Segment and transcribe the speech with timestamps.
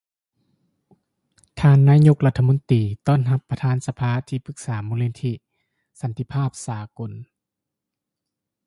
[1.59, 5.33] ທ່ານນາຍົກລັດຖະມົນຕີ ຕ້ອນຮັບປະທານສະພາທີ່ປືກສາມູນນິທິ
[6.01, 7.11] ສັນຕິພາບສາກົນ